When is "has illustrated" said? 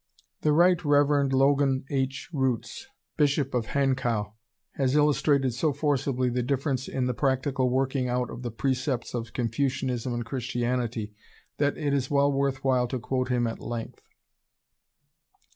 4.71-5.53